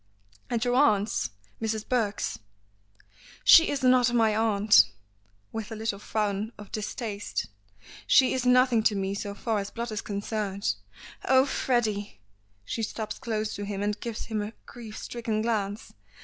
[0.49, 1.29] "At your aunt's?
[1.61, 1.87] Mrs.
[1.87, 2.39] Burke's?"
[3.43, 4.85] "She is not my aunt,"
[5.51, 7.45] with a little frown of distaste;
[8.07, 10.73] "she is nothing to me so far as blood is concerned.
[11.25, 11.45] Oh!
[11.45, 12.19] Freddy."
[12.65, 15.93] She stops close to him, and gives him a grief stricken glance.